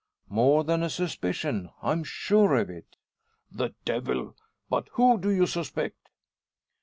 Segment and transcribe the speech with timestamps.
[0.29, 1.69] "More than a suspicion.
[1.83, 2.95] I'm sure of it."
[3.51, 4.35] "The devil!
[4.67, 6.09] But who do you suspect?"